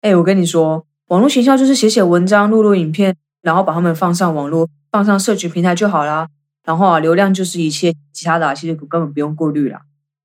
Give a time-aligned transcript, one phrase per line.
[0.00, 6.28] 哎，我跟你说，网络行销就是写写文章、录录影片，然后把它们放上网络、放上社群平台就好啦。
[6.64, 9.80] 然后啊，流量就是一切，其他的啊，其实根本不用顾虑啦。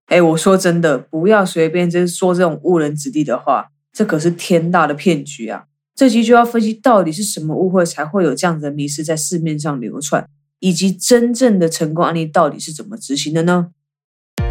[0.08, 5.64] 哎，我说真的，不要随便就是说这种误人子弟的话，这可是天大的骗局啊！
[5.96, 10.28] 这集就要分析到底是什么误会才会有这样子的迷失在市面上流窜，
[10.60, 13.70] 以及真正的成功案例到底是怎么执行的呢？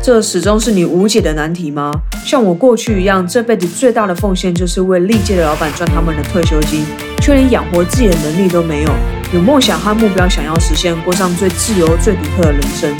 [0.02, 1.92] 这始终是你无解的难题吗？
[2.26, 6.84] 像我过去一样，这辈子最大的奉献就是为历届的老板赚他们的退休金，
[7.20, 8.90] 却连养活自己的能力都没有。
[9.32, 12.92] 有梦想和目标，想要实现过上最自由、最独特的人生，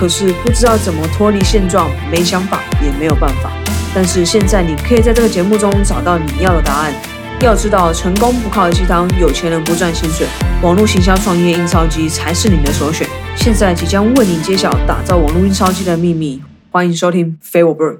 [0.00, 3.50] 可是不知道怎么脱离现状，没想法也没有办法。
[3.94, 6.94] 但是现在你可以在这个节目中找到你要的答案。
[7.42, 10.26] 要知道，成功不靠鸡汤，有钱人不赚薪水，
[10.62, 13.06] 网络行销创业印钞机才是你的首选。
[13.46, 16.42] 现在即将为你揭晓打造网络印钞机的秘密，
[16.72, 17.98] 欢迎收听《非我 Bird》。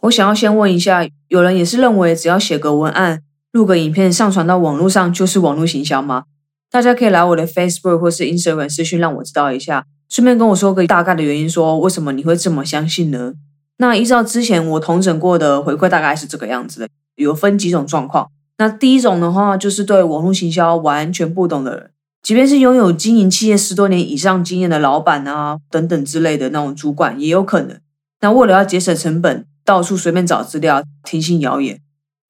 [0.00, 3.20] 我想要先问一下，有人也是认为只要写个文案、
[3.52, 6.24] 录个影片上传到网络上就是网络行销吗？
[6.70, 13.34] 大家可以来我的 Facebook 或是 Instagram 私讯让我知道一下，顺便跟我说个大概的原因，说为什么你会这么相信呢？
[13.76, 16.88] 那依照之前我统整过的回馈，大概是这个样子的。
[17.16, 21.90] 有分几种状况，那第一种的话，就是对网络行销完全不懂的人，
[22.24, 27.78] 即便是拥有经营企业十多年以上经验的老板啊等等之类的那种主管，也有可能。
[28.22, 31.80] 那为了要节省成本，到处随便找资料，听信谣言。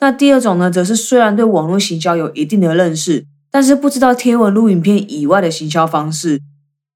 [0.01, 6.41] 那第二种呢，则是虽然对网络行销有一定的认识，但是不知道贴文录影片以外的行销方式。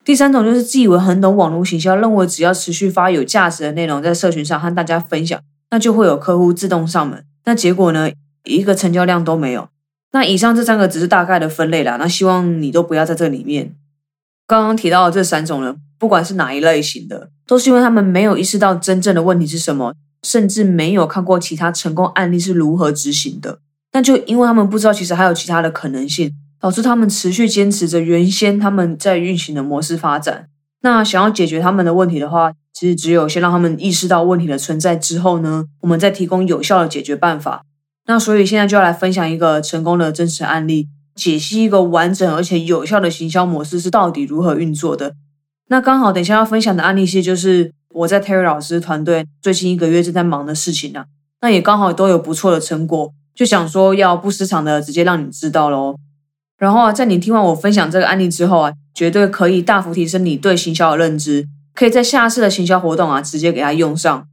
[0.04, 5.40] 第三种就是自以为很懂网络行销，认为只要持续发有价值的内容在社群上和大家分享，
[5.70, 7.24] 那就会有客户自动上门。
[7.44, 8.10] 那结果呢？
[8.44, 9.68] 一个成交量都没有。
[10.12, 11.96] 那以上这三个只是大概的分类啦。
[11.96, 13.74] 那希望你都不要在这里面。
[14.46, 23.58] 刚刚提到的这三种人，不管是哪一类型的，都是因为他们没有意识到真正的问题是什么，甚至没有看过其他成功案例是如何执行的。
[23.92, 30.48] 那就因为他们不知道其实还有其他的可能性，导致他们持续坚持着原先他们在运行的模式发展。
[30.80, 37.64] 那想要解决他们的问题的话，其实只有先让他们意识到问题的存在之后呢，我们再提供有效的解决办法。
[38.08, 45.14] 那所以现在就要来分享一个成功的真实案例，解析一个完整而且有效的行销模式是到底如何运作的。
[45.68, 51.04] 那刚好等一下要分享的案例其实就是我在 Terry 老师团队最近一个月正在忙的事情啊。
[51.42, 55.94] 那也刚好都有不错的成果，就想说要不失常的直接让你知道喽。
[56.56, 61.46] 然后啊，在你听完我分享这个案例之后啊，绝对可以大幅提升你对行销的认知。
[61.74, 64.26] 可以在下次的行销活动啊，直接给它用上。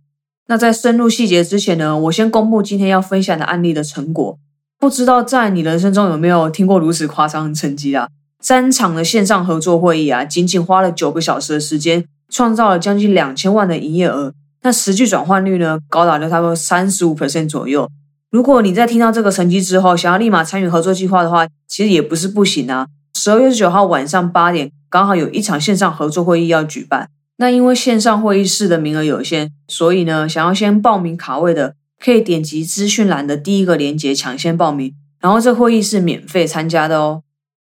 [0.48, 4.38] 那在深入细节之前呢，我先公布今天要分享的案例的成果。
[4.80, 8.10] 不知道在你人生中有没有听过如此夸张的成绩啊？
[8.40, 14.34] 三场的线上合作会议啊，仅仅花了九个小时的时间，创造了将近两千万的营业额。
[14.62, 17.90] 那实际转换率呢，高达了差不多三十五 percent 左右。
[18.30, 22.88] 如果你在听到这个成绩之后，想要立马参与合作计划的话，其实也不是不行啊。
[23.16, 27.10] 十二月十九号晚上八点，刚好有一场线上合作会议要举办。
[27.38, 37.24] 那因为线上会议室的名额有限，所以呢，想要先报名卡位的，可以点击资讯栏的第一个链接抢先报名，然后这会议是免费参加的哦。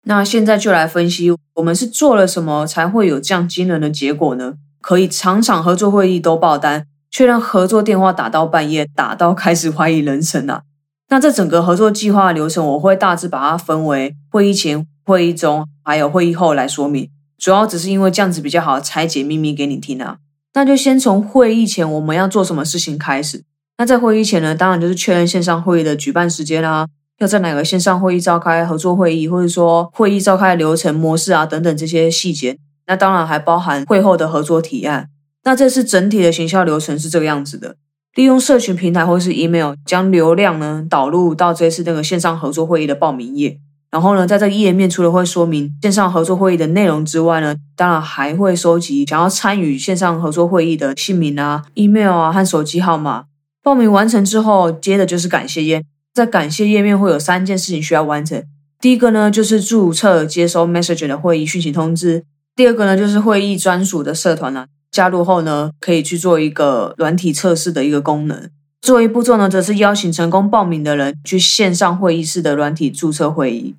[0.03, 4.53] 那现在就来分析，我们是做了什么才会有这样惊人的结果呢？
[4.79, 10.61] 可以场场合作会议都爆单，却让合作电话打到半夜，打到开始怀疑人生啊。
[11.09, 17.09] 那这整个合作计划流程，我会大致把它分为会议前、会议中还有会议后来说明。
[17.37, 20.17] 主要只是因为这样子比较好拆解秘密给你听啊，
[20.53, 23.43] 那就先从会议前我们要做什么事情开始。
[23.77, 26.87] 那在会议前呢，当然就是确认线上会议的举办时间啦，
[27.19, 32.57] 要在哪个线上会议召开合作会议，或者说会议召开流程模式啊等等这些细节。
[32.87, 35.09] 那当然还包含会后的合作提案。
[35.43, 37.75] 那这次整体的行销流程是这个样子的：
[38.15, 43.59] 利用社群平台或是 email 将流量呢导入到这次那个线上合作会议的报名页。
[43.89, 53.25] 然后呢，在这个页面除了会说明线上合作会议的内容之外呢，当然还会收集想要参与线上合作会议的姓名啊、email 啊和手机号码。
[53.63, 55.83] 报名完成之后，接的就是感谢页。
[56.13, 58.43] 在感谢页面会有三件事情需要完成。
[58.79, 62.23] 第一个呢，就是注册接收 Messenger 的会议讯息通知。
[62.55, 68.49] 第二个呢，就是会议专属的社团呢，加入后呢，可以去做一个软体测试的一个功能。
[68.81, 73.75] 最后一步骤呢，则是邀请成功报名的人去线上会议室的软体注册会议。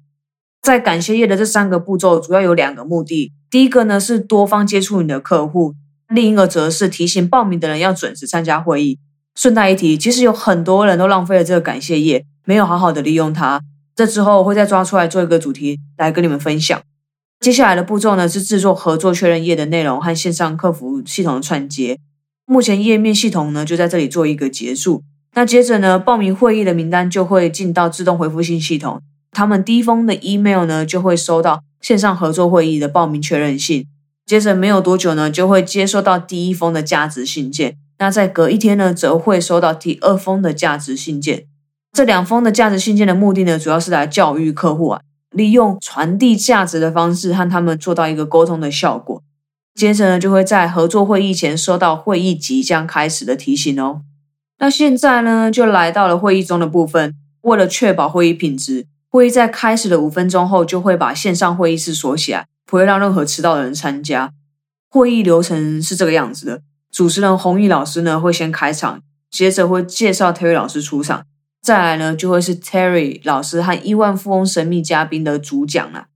[0.60, 3.32] 在感谢页的这三个步骤，主要有两个目的。
[3.48, 5.74] 第一个呢是多方接触你的客户，
[6.08, 8.98] 另一个则是提醒报名的人要准时参加会议。
[9.34, 13.62] 顺带一提，其实有很多人都浪费了这个感谢页，没有好好的利用它。
[13.94, 16.78] 这之后我会再抓出来做一个主题来跟你们分享。
[17.40, 21.98] 接下来的步骤呢是制作合作确认页的内容和线上客服系统的串接。
[22.50, 25.02] 目前页面系统呢就在这里做一个结束。
[25.34, 33.86] 那接着呢，报名会议的名单就会进到自动回复信系统，他们第一封的 email 呢就会收到线上合作会议的报名确认信。
[34.24, 37.76] 接着没有多久呢，就会接收到第一封的价值信件。
[37.98, 41.44] 那再隔一天呢，则会收到第二封的价值信件。
[41.92, 45.02] 这两封的价值信件的目的呢，主要是来教育客户啊，
[45.32, 49.22] 利用传递价值的方式和他们做到一个沟通的效果。
[49.78, 54.02] 接着呢，就会在合作会议前收到会议即将开始的提醒哦。
[54.58, 57.14] 那现在呢，就来到了会议中的部分。
[57.42, 64.32] 为了确保会议品质，会议在开始的五分钟后就会把线上会议室锁起来，不会让任何迟到的人参加。
[64.90, 71.24] 会议流程是这个样子的：主持人弘毅老师呢会先开场，接着会介绍 Terry 老师出场，
[71.62, 76.06] 再来呢就会是 Terry 老师和亿万富翁神秘嘉宾的主讲了。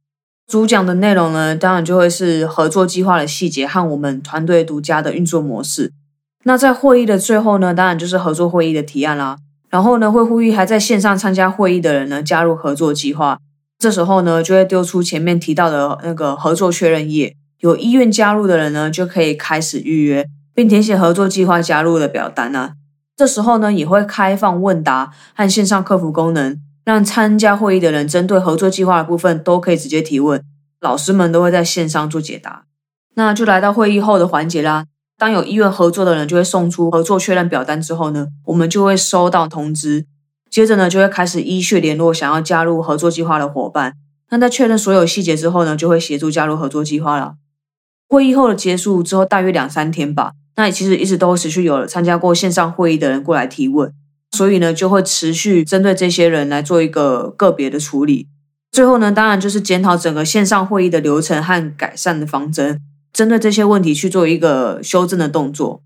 [0.46, 5.92] 主讲的内容呢，当然就会是合作计划的细节和我们团队独家的运作模式。
[6.44, 9.38] 那在会议的最后呢，当然就是合作会议的提案啦。
[9.70, 13.38] 然后呢，会呼吁还在线上参加会议的人呢加入合作计划。
[13.78, 22.72] 这时候呢，就会丢出前面提到的那个合作确认页，有意愿加入的人呢就可以开始预约，并填写合作计划加入的表单呢。
[23.16, 30.42] 这时候呢，也会开放问答和线上客服功能，让参加会议的人针对合作计划的部分都可以直接提问，
[30.80, 32.64] 老师们都会在线上做解答。
[33.14, 34.86] 那就来到会议后的环节啦。
[35.18, 40.06] 当有意愿合作的人就会送出合作确认表单之后呢，我们就会收到通知，
[40.50, 43.94] 接着呢就会开始依序联络想要加入合作计划的伙伴。
[44.30, 47.34] 那在确认所有细节之后呢，就会协助加入合作计划了。
[48.08, 53.92] 会议后的结束之后，大约两三天吧，那其实一直都持续有参加过线上会议的人过来提问，
[54.32, 58.28] 所以呢就会持续针对这些人来做一个个别的处理。
[58.70, 62.80] 最后呢，当然就是检讨整个线上会议的流程和改善的方针。
[63.12, 65.82] 针对这些问题去做一个修正的动作。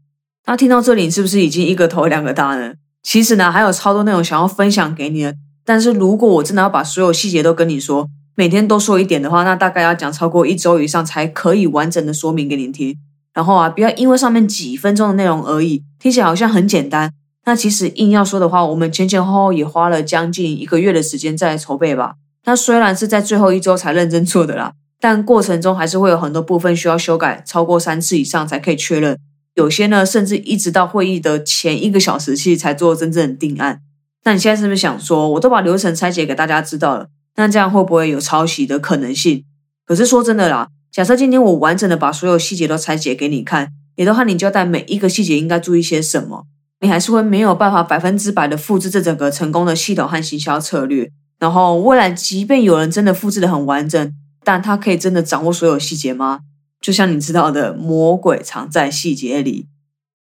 [0.47, 2.75] 那听到这里，是不是已经一个头两个大呢？
[3.03, 5.35] 其实呢，还有超多内容想要分享给你的。
[5.65, 12.97] 但是如果我真的要把所有细节都跟你说，每天都说一点的话，那大概要讲超过一周以上才可以完整的说明给你听。
[13.35, 17.13] 然后啊，不要因为上面几分钟的内容而已，听起来好像很简单。
[17.47, 22.17] 那其实硬要说的话，我们前前后后也花了将近一个月的时间在筹备吧。
[22.45, 24.75] 那虽然是在最后一周才认真做的啦。
[24.99, 29.19] 但过程中还是会有很多部分需要修改，超过三次以上才可以确认。
[29.55, 33.83] 有些呢，甚至一直到会议的前一个小时期才做真正的定案。
[34.25, 39.45] 那你现在是不是想说，我都把流程拆解给大家知道了，那这样会不会有抄袭的可能性？
[39.85, 46.47] 可是说真的啦，假设今天我完整的把所有细节都拆解给你看，也都和你交代每一个细节应该注意些什么，
[46.81, 51.11] 你还是会没有办法百分之百的复制这整个成功的系统和行销策略。
[51.39, 54.13] 然后未来，即便有人真的复制的很完整。
[54.45, 56.43] 但他可以真的掌握所有细节吗？
[56.81, 59.67] 就像你知道的，魔鬼藏在细节里。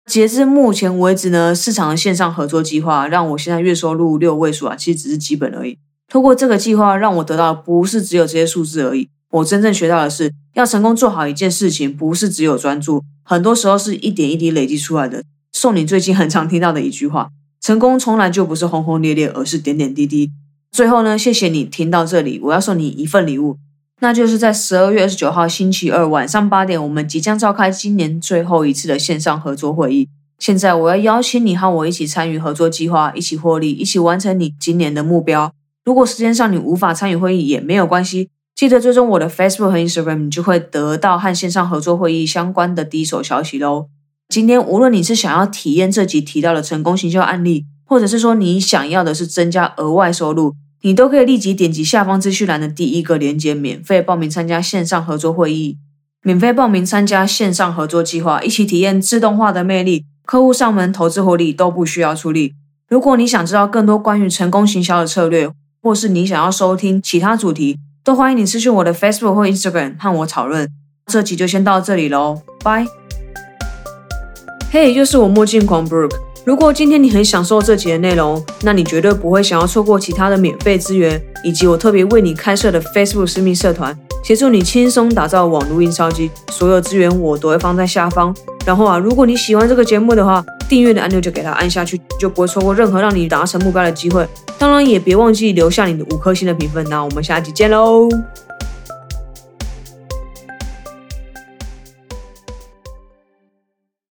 [0.06, 5.78] 截至目前为止呢，市场的线上合作计划让我现在月收入六位数啊，其实只是基本而已。
[6.08, 9.10] 通过这个计划，让我得到的不是只有这些数字而已。
[9.32, 15.22] 我真正学到的是，要成功做好一件事情，不是只有专注，很多时候是一点一滴累积出来的。
[15.54, 17.30] 送你最近很常听到的一句话：
[17.62, 20.32] 成功从来就不是轰轰烈烈，而是点点滴滴。
[20.72, 23.58] 最后呢，谢谢你听到这里，我要送你一份礼物。
[24.00, 30.10] 那就是在十二月二十九号星期二晚上八点，我们即将召开今年最后一次的线上合作会议。
[30.40, 35.54] 现在我要邀请你和我一起参与合作计划，一起获利，一起完成你今年的目标。
[35.86, 43.88] 如果时间上你无法参与会议也没有关系，记得追踪我的 Facebook 和 Instagram，你就会得到和线上合作会议相关的第一手消息喽。
[44.34, 50.56] 今天无论你是想要体验这集提到的成功行销案例，或者是说你想要的是增加额外收入。
[50.82, 55.78] 你都可以立即点击下方资讯栏的第一个链接，免费报名参加线上合作会议，
[56.24, 60.04] 免费报名参加线上合作计划，一起体验自动化的魅力。
[60.26, 62.56] 客户上门投资获利都不需要出力。
[62.90, 65.48] 如果你想知道更多关于成功行销的策略，
[65.84, 70.68] 或是你想要收听其他主题，都欢迎你私讯我的 Facebook 或 Instagram 和我讨论。
[71.06, 73.03] 这集就先到这里喽，拜。
[74.74, 76.16] 嘿，又是我墨镜狂 Brooke。
[76.44, 86.32] 如果今天你很享受这集的内容，那你绝对不会想要错过其他的免费资源，以及我特别为你开设的 Facebook 私密社团，协助你轻松打造网络印钞机。
[86.52, 88.36] 所有资源我都会放在下方。
[88.66, 94.28] 然后啊，如果你喜欢这个节目的话，订阅的按钮就给它按下去，就不会错过任何让你达成目标的机会。
[94.58, 96.84] 当然，也别忘记留下你的五颗星的评分。
[96.90, 98.10] 那我们下期见喽！